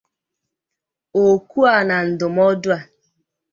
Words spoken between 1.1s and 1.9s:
Oku a